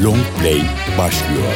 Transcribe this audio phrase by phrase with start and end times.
[0.00, 0.62] Long Play
[0.98, 1.52] başlıyor.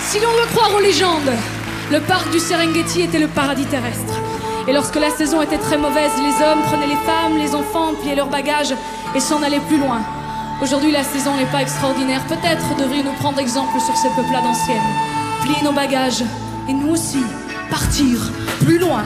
[0.00, 1.32] Si l'on veut croire aux légendes,
[1.90, 4.14] le parc du Serengeti était le paradis terrestre.
[4.68, 8.16] Et lorsque la saison était très mauvaise, les hommes prenaient les femmes, les enfants, pliaient
[8.16, 8.74] leurs bagages
[9.14, 10.00] et s'en allaient plus loin.
[10.62, 12.20] Aujourd'hui, la saison n'est pas extraordinaire.
[12.26, 14.90] Peut-être devrions-nous prendre exemple sur ces peuplades anciennes.
[15.42, 16.22] Plier nos bagages
[16.68, 17.22] et nous aussi
[17.70, 18.18] partir
[18.60, 19.04] plus loin.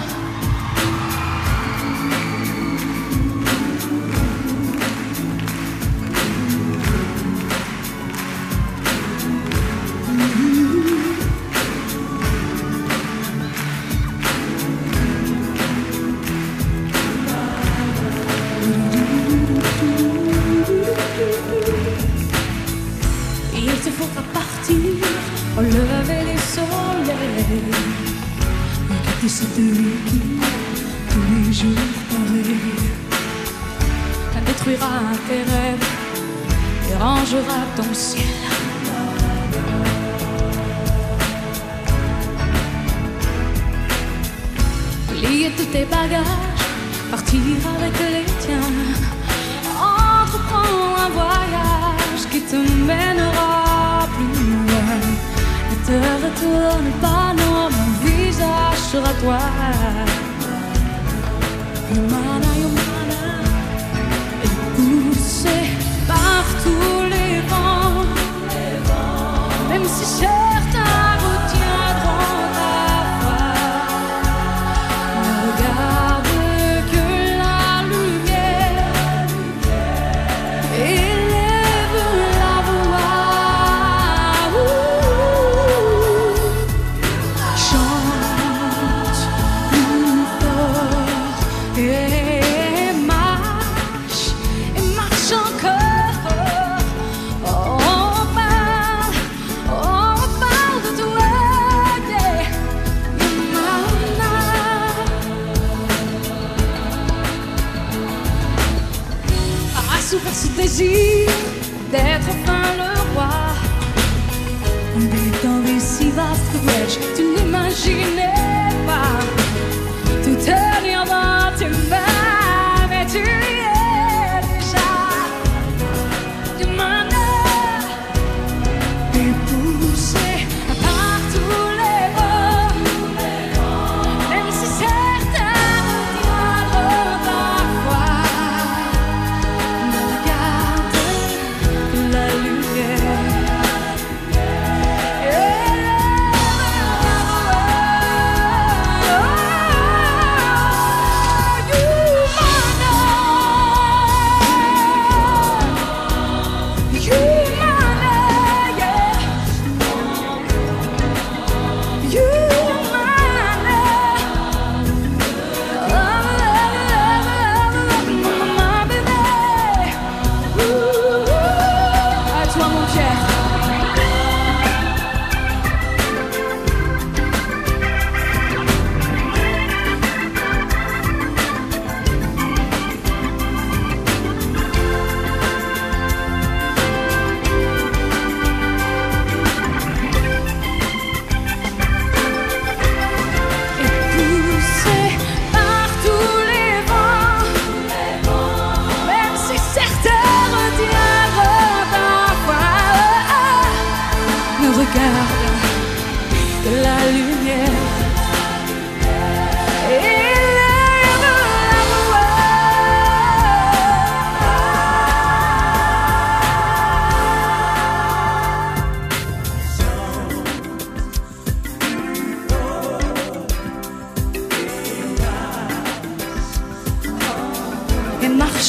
[56.41, 57.69] tourne pas, non,
[58.03, 59.39] visage sera toi.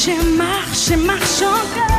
[0.01, 1.90] marche, marche, marche encore.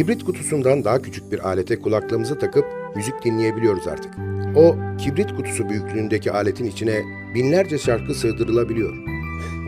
[0.00, 2.64] Kibrit kutusundan daha küçük bir alete kulaklığımızı takıp
[2.96, 4.14] müzik dinleyebiliyoruz artık.
[4.56, 7.02] O kibrit kutusu büyüklüğündeki aletin içine
[7.34, 8.96] binlerce şarkı sığdırılabiliyor.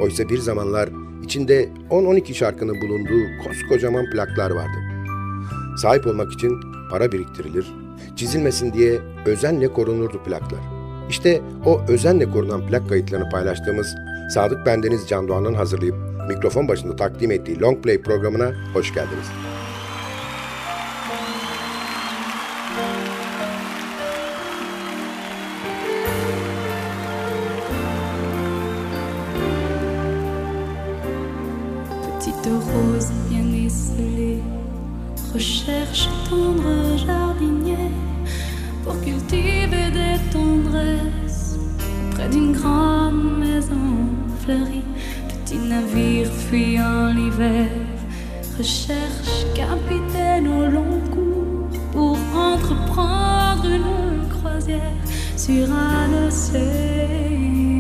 [0.03, 0.89] Oysa bir zamanlar
[1.25, 4.79] içinde 10-12 şarkının bulunduğu koskocaman plaklar vardı.
[5.83, 7.67] Sahip olmak için para biriktirilir,
[8.17, 10.61] çizilmesin diye özenle korunurdu plaklar.
[11.11, 13.95] İşte o özenle korunan plak kayıtlarını paylaştığımız
[14.35, 15.97] Sadık Bendeniz Can Doğan'ın hazırlayıp
[16.29, 19.52] mikrofon başında takdim ettiği Long Play programına hoş geldiniz.
[35.33, 37.91] Recherche tendre jardinier
[38.85, 41.57] pour cultiver des tendresses
[42.11, 44.09] près d'une grande maison
[44.41, 44.85] fleurie.
[45.29, 47.69] Petit navire fuyant l'hiver,
[48.59, 54.99] recherche capitaine au long cours pour entreprendre une croisière
[55.37, 57.72] sur un océan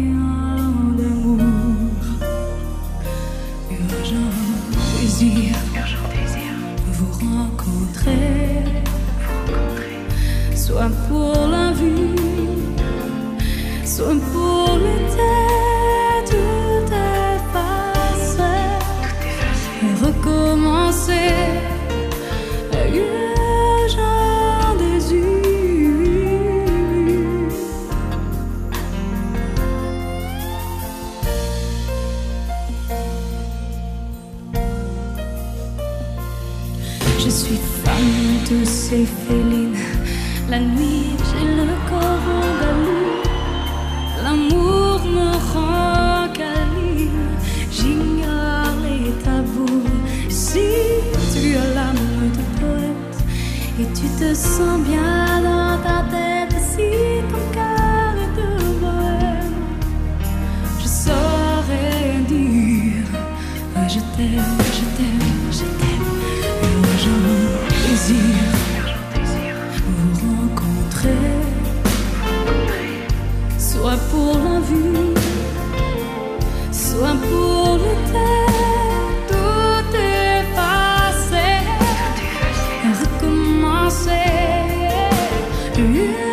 [85.82, 86.31] 是月。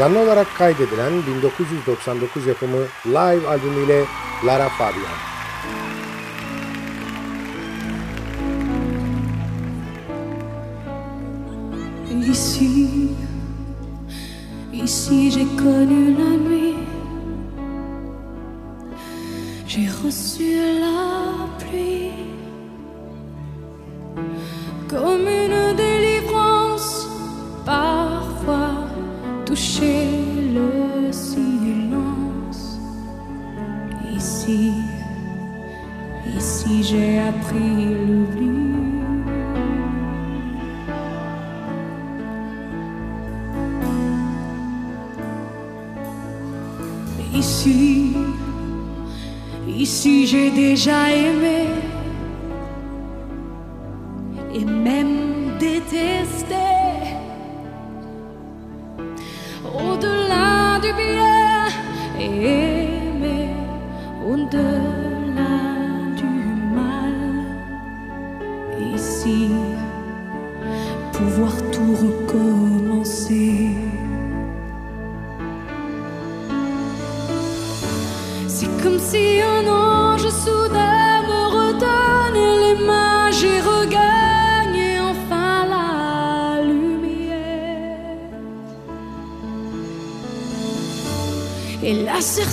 [0.00, 4.04] Canlı olarak kaydedilen 1999 yapımı Live albümüyle
[4.46, 5.18] Lara Fabian.
[12.30, 12.88] Ici,
[14.72, 15.99] ici j'ai connu
[36.90, 38.50] j'ai appris l'oubli.
[47.32, 48.16] Ici,
[49.68, 51.89] ici j'ai déjà aimé.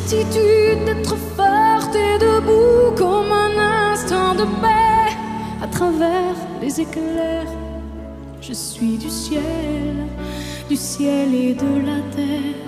[0.08, 5.12] certitude d'être forte et debout comme un instant de paix
[5.62, 7.52] à travers les éclairs.
[8.40, 10.08] Je suis du ciel,
[10.70, 12.64] du ciel et de la terre.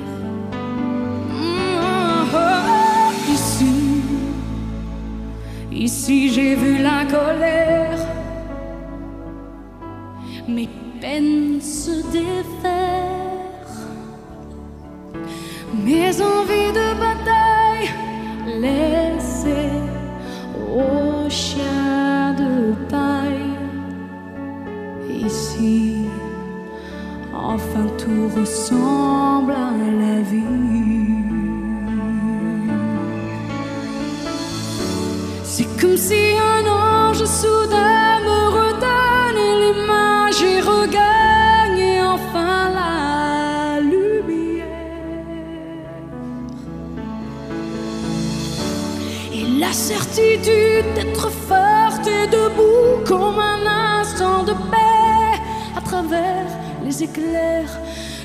[1.32, 3.32] Mm, oh, oh.
[3.32, 4.02] Ici,
[5.72, 8.00] ici j'ai vu la colère.
[10.46, 10.68] Mes
[11.00, 13.00] peines se défaire.
[15.86, 16.29] Mais en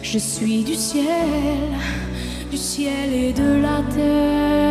[0.03, 1.05] je suis du ciel,
[2.51, 4.65] du ciel et de la terre.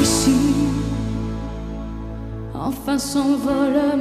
[0.00, 0.38] Ici,
[2.54, 3.95] enfin s'envole.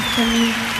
[0.00, 0.75] for me.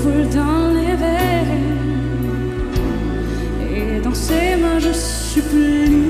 [0.00, 1.76] coule dans les veines.
[3.74, 6.05] Et dans ses mains, je supplie.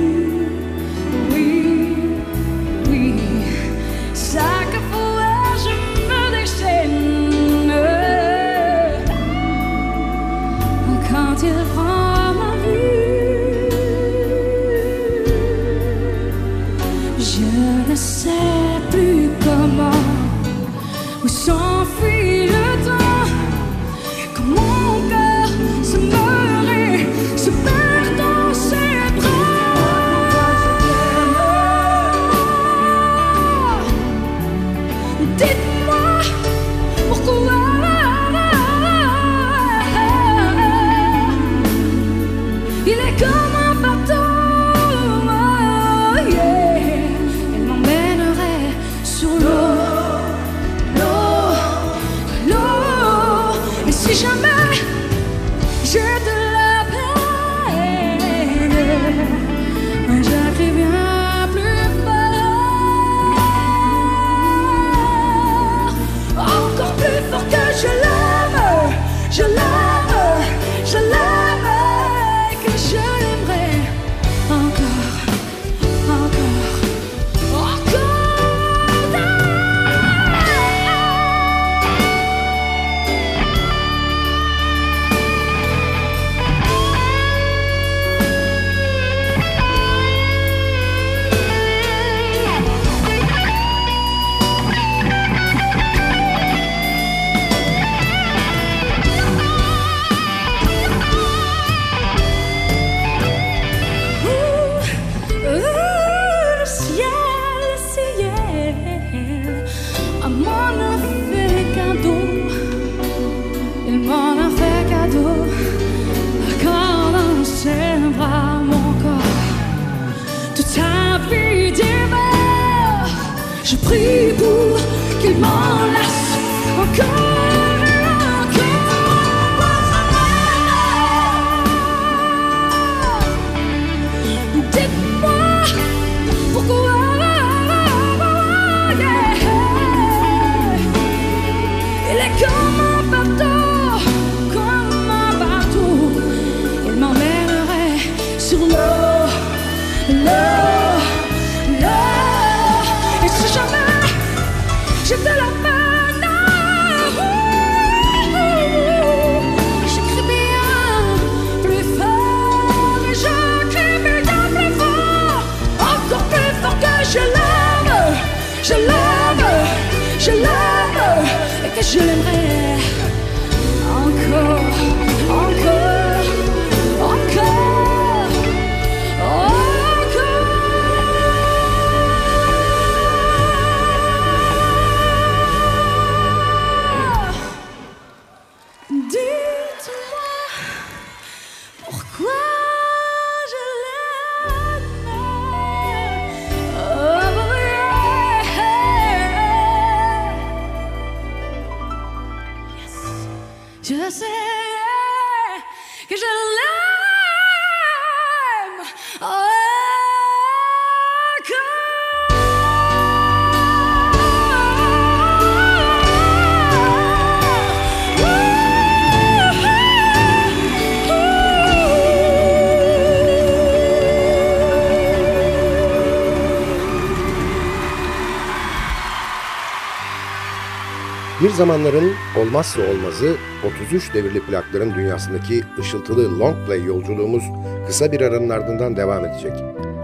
[231.57, 233.37] Zamanların olmazsa olmazı
[233.85, 237.45] 33 devirli plakların dünyasındaki ışıltılı long play yolculuğumuz
[237.87, 239.53] kısa bir aranın ardından devam edecek.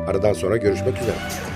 [0.08, 1.51] Aradan sonra görüşmek üzere.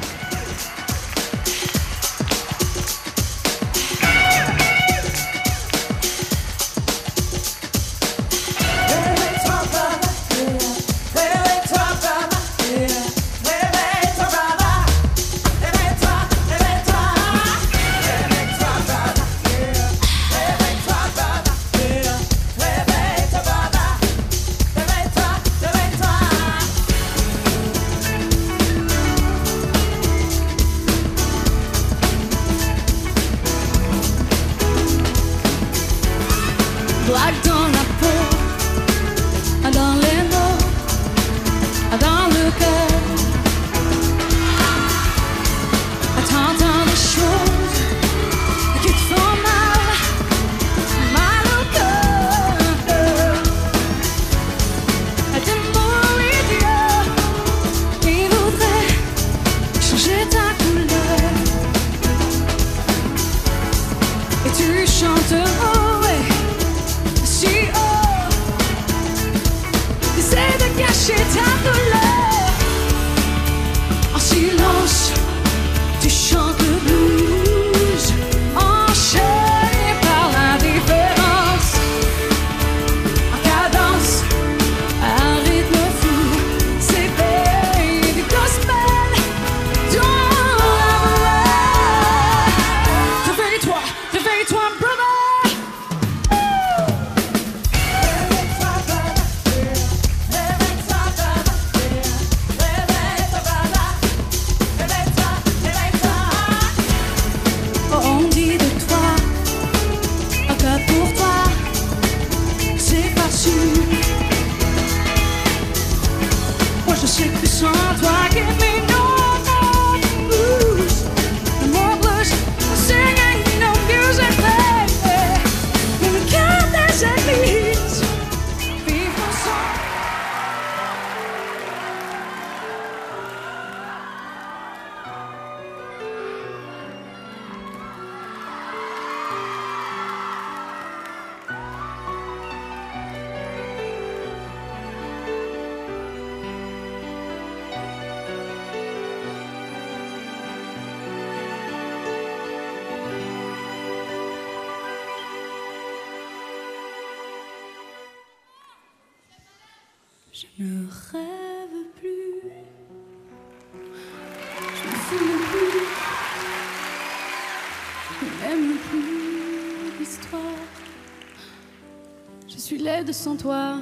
[173.16, 173.79] Sans toi.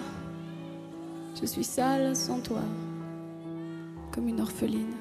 [1.41, 2.63] Je suis sale sans toi.
[4.13, 4.95] Comme une orpheline.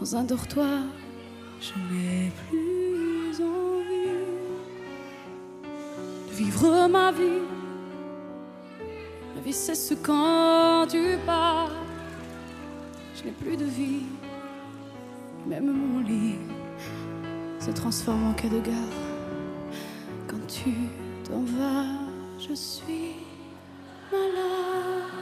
[0.00, 0.82] Dans un dortoir.
[1.60, 4.12] Je n'ai plus envie
[6.28, 7.42] de vivre ma vie.
[9.34, 11.70] La vie cesse quand tu pars.
[13.14, 14.06] Je n'ai plus de vie.
[15.46, 16.36] Même mon lit
[17.60, 18.96] se transforme en cas de gare.
[20.26, 20.72] Quand tu
[21.24, 21.95] t'en vas,
[22.48, 23.16] je suis
[24.12, 25.12] malade.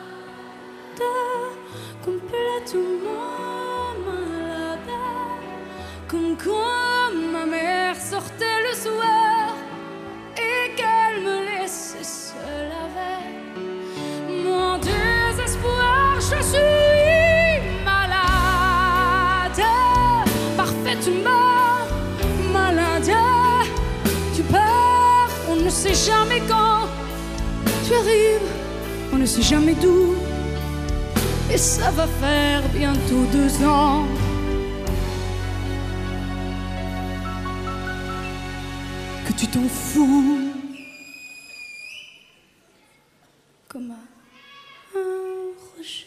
[2.04, 4.94] Complètement malade.
[6.08, 9.54] Comme quand ma mère sortait le soir
[10.36, 13.32] et qu'elle me laissait seule avec
[14.44, 19.64] mon désespoir, je suis malade,
[20.56, 21.86] parfaitement
[22.52, 23.12] malade.
[24.34, 26.63] Tu pars, on ne sait jamais quand.
[29.12, 30.14] On ne sait jamais d'où.
[31.52, 34.04] Et ça va faire bientôt deux ans.
[39.26, 40.50] Que tu t'en fous.
[43.68, 44.98] Comme un
[45.76, 46.06] rocher,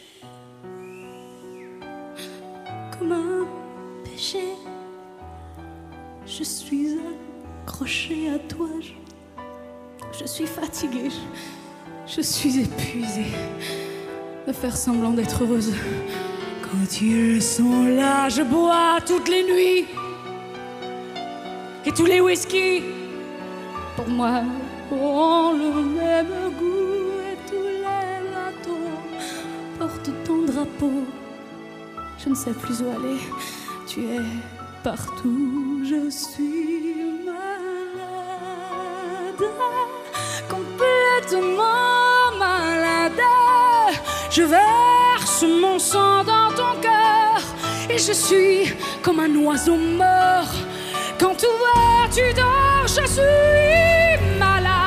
[2.97, 3.45] comme un
[4.03, 4.43] péché.
[6.25, 6.97] Je suis
[7.63, 8.67] accrochée à toi.
[10.19, 11.11] Je, suis fatiguée.
[12.07, 13.33] Je suis épuisée
[14.47, 15.73] de faire semblant d'être heureuse.
[16.63, 19.85] Quand ils sont là, je bois toutes les nuits
[21.85, 22.83] et tous les whisky.
[23.95, 24.41] Pour moi,
[24.91, 28.91] ont le même goût et tous les bateaux
[29.79, 31.03] portent ton drapeau.
[32.23, 33.19] Je ne sais plus où aller,
[33.85, 34.21] tu es
[34.83, 37.43] partout, je suis malade,
[40.49, 41.76] complètement.
[44.37, 47.41] Je verse mon sang dans ton cœur
[47.89, 48.71] et je suis
[49.01, 50.53] comme un oiseau mort.
[51.19, 54.77] Quand toi tu dors, je suis malade,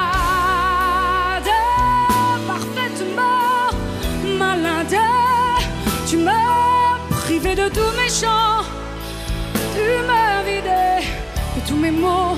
[2.46, 3.72] parfaitement
[4.38, 4.96] malade.
[6.06, 8.62] Tu m'as privé de tous mes chants,
[9.74, 11.04] tu m'as vidé
[11.56, 12.36] de tous mes mots.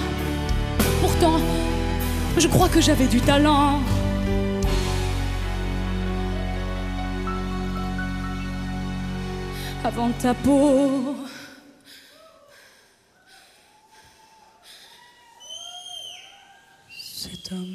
[1.02, 1.38] Pourtant,
[2.38, 3.80] je crois que j'avais du talent.
[9.84, 11.16] Avant ta peau.
[16.88, 17.66] Cet amour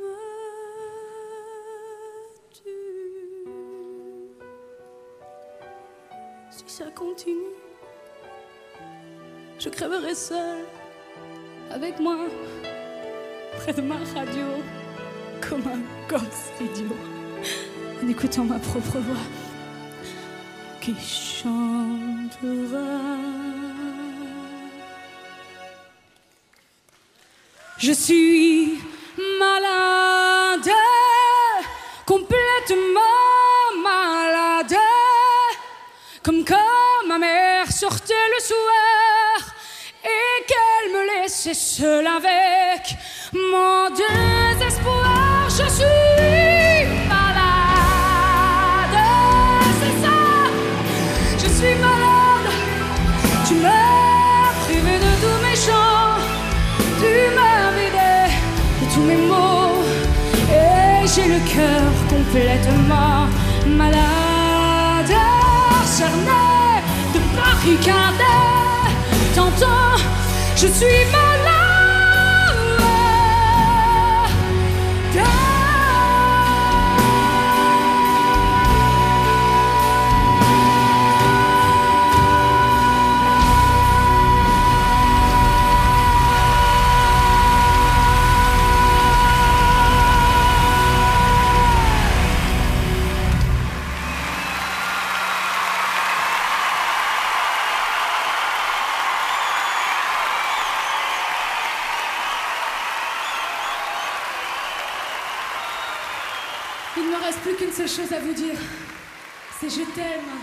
[0.00, 0.14] me
[2.54, 2.70] tue.
[6.50, 7.34] Si ça continue,
[9.58, 10.64] je crèverai seule
[11.72, 12.18] avec moi
[13.58, 14.46] près de ma radio
[15.40, 16.96] comme un gosse idiot
[18.02, 19.45] en écoutant ma propre voix
[20.86, 22.78] qui chantera.
[27.76, 28.78] Je suis
[29.40, 30.70] malade,
[32.06, 33.00] complètement
[33.82, 34.76] malade,
[36.22, 39.54] comme quand ma mère sortait le soir
[40.04, 42.96] et qu'elle me laissait seule avec
[43.32, 44.35] mon désespoir.
[62.36, 63.28] Complètement
[63.66, 65.14] malade,
[65.86, 66.82] cerné
[67.14, 68.26] de barricades.
[69.34, 69.96] T'entends,
[70.54, 71.35] je suis malade.
[108.36, 108.60] dire,
[109.58, 110.36] c'est je t'aime.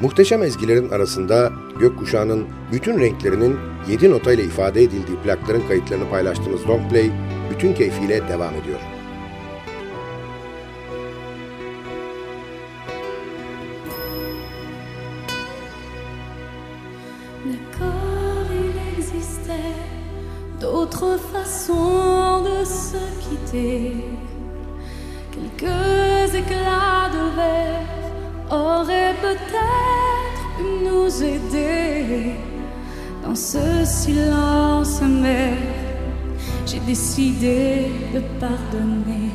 [0.00, 7.10] Muhteşem ezgilerin arasında gökkuşağının bütün renklerinin 7 notayla ifade edildiği plakların kayıtlarını paylaştığımız Long Play
[7.50, 8.80] bütün keyfiyle devam ediyor.
[20.60, 24.17] D'autres façons de se quitter
[25.58, 27.88] quelques éclats de verre
[28.50, 32.34] auraient peut-être pu nous aider
[33.24, 35.56] dans ce silence amer.
[36.66, 39.30] J'ai décidé de pardonner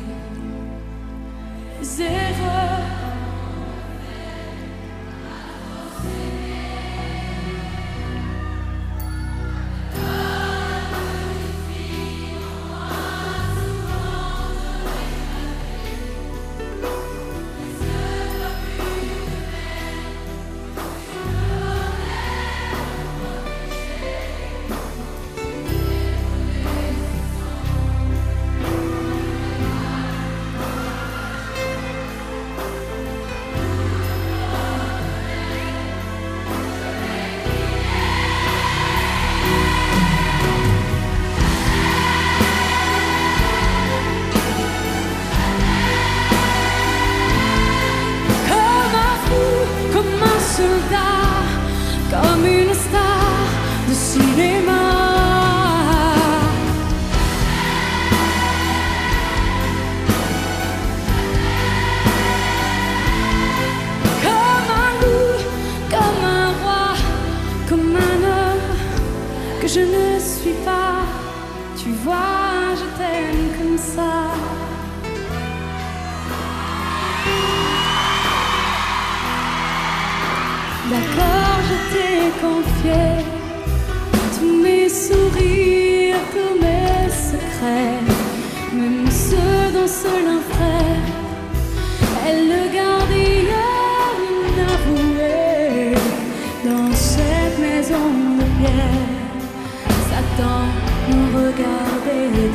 [1.80, 3.03] les erreurs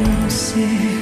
[0.04, 0.99] você.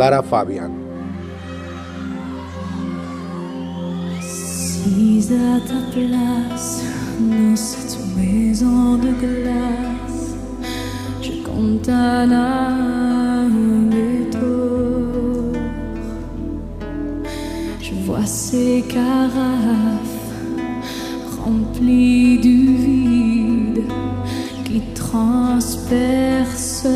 [0.00, 0.70] Lara Fabian
[4.18, 6.82] Assise à ta place
[7.18, 10.36] dans cette maison de glace,
[11.20, 13.50] je compte un
[14.30, 15.52] tour.
[17.82, 20.30] Je vois ces carafes
[21.44, 23.84] remplies du vide
[24.64, 26.86] qui transperce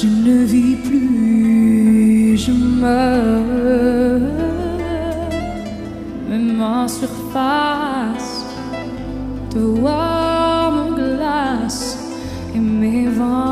[0.00, 4.20] Je ne vis plus, je meurs.
[6.28, 8.46] Même en surface,
[9.52, 11.98] de voir mon glace
[12.54, 13.47] et mes ventres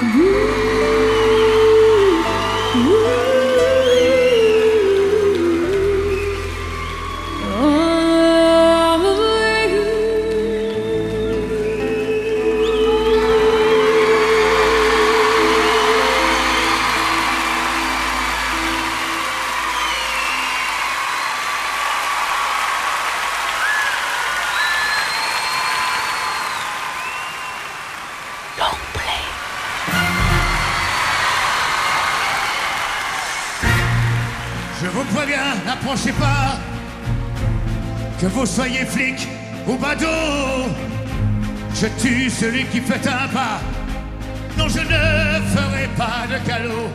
[0.00, 0.49] Je
[42.40, 43.60] celui qui fait un pas.
[44.56, 45.00] Non, je ne
[45.54, 46.88] ferai pas de calot.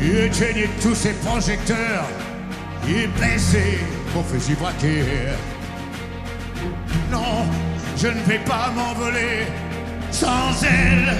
[0.00, 2.06] Éteignez tous ces projecteurs
[2.88, 3.80] et baissez
[4.30, 5.04] fusils braqués.
[7.12, 7.44] Non,
[7.98, 9.46] je ne vais pas m'envoler
[10.10, 11.19] sans elle.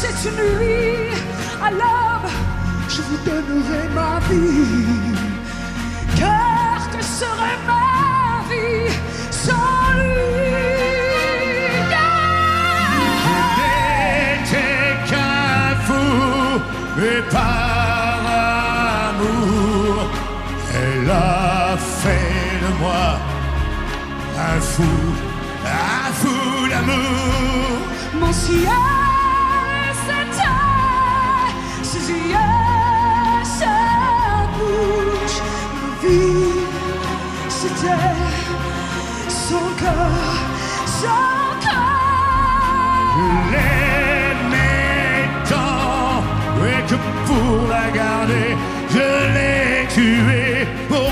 [0.00, 1.12] Cette nuit.
[1.62, 2.30] À l'aube,
[2.88, 5.18] je vous donnerai ma vie.
[6.18, 7.88] Car que serait ma
[8.50, 8.90] vie
[9.44, 10.30] sans lui?
[13.58, 16.10] N'était qu'un fou,
[16.96, 18.20] mais par
[19.10, 20.10] amour,
[20.80, 23.06] elle a fait de moi
[24.48, 24.94] un fou,
[25.66, 27.70] un fou d'amour.
[28.20, 28.99] Mon ciel,
[37.80, 40.40] c'était son corps,
[41.00, 41.30] son
[41.64, 43.16] corps.
[43.52, 46.22] L'aimais tant,
[46.66, 48.50] et que pour la garder,
[48.94, 51.10] je l'ai tué pour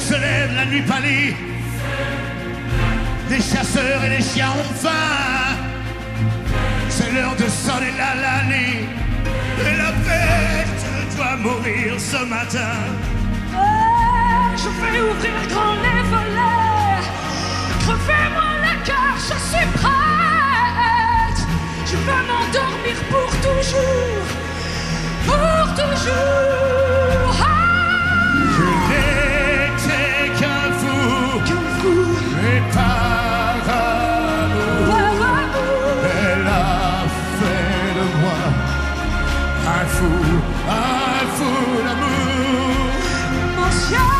[0.00, 1.34] se lève, la nuit pâlit.
[3.28, 5.56] Les chasseurs et les chiens ont faim.
[6.88, 8.88] C'est l'heure de sonner la l'année.
[9.68, 12.76] Et la bête doit mourir ce matin.
[13.54, 17.02] Ah, Je vais ouvrir grand les volets.
[17.84, 21.40] Crevez-moi le cœur, je suis prête.
[21.90, 24.24] Je veux m'endormir pour toujours.
[25.26, 27.49] Pour toujours.
[43.90, 44.19] Mon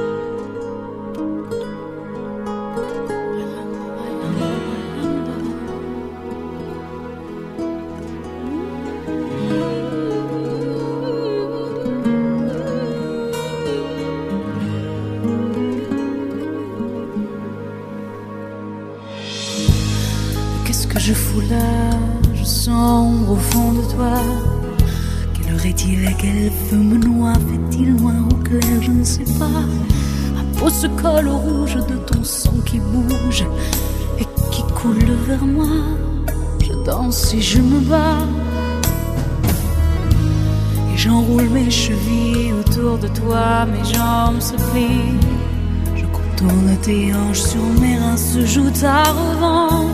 [22.33, 24.13] je sombre au fond de toi.
[25.33, 27.33] Quelle heure est-il et quel feu me noie?
[27.33, 28.81] Fait-il noir ou clair?
[28.81, 29.65] Je ne sais pas.
[30.35, 33.45] Ma peau se colle au rouge de ton sang qui bouge
[34.19, 35.67] et qui coule vers moi.
[36.63, 38.27] Je danse et je me bats.
[40.93, 43.65] Et j'enroule mes chevilles autour de toi.
[43.65, 45.19] Mes jambes se plient.
[45.95, 49.90] Je contourne tes hanches, sur mes reins se joue ta revanche.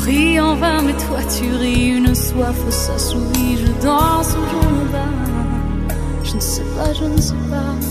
[0.00, 3.58] Prie en vain, mais toi tu ris, une soif s'assouvit.
[3.58, 5.94] Je danse je me bats.
[6.24, 7.89] Je ne sais pas, je ne sais pas.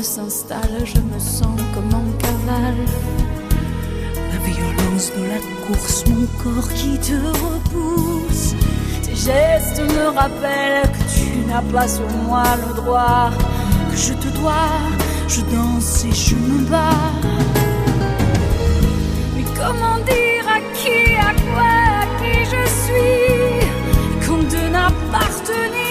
[0.00, 2.86] S'installe, je me sens comme en cavale.
[4.14, 8.54] La violence de la course, mon corps qui te repousse.
[9.02, 13.30] Tes gestes me rappellent que tu n'as pas sur moi le droit.
[13.90, 14.80] Que je te dois,
[15.28, 17.12] je danse et je me bats.
[19.36, 25.81] Mais comment dire à qui, à quoi, à qui je suis Comme de n'appartenir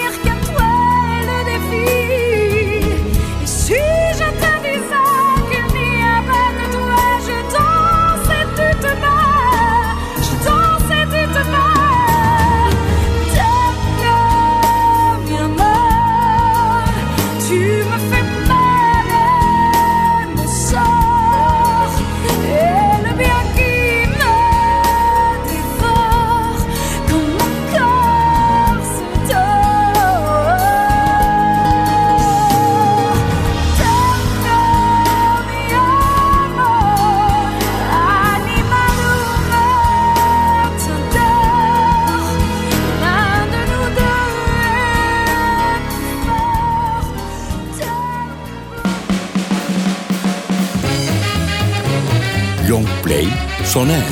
[53.74, 54.11] Long Play sona erdi.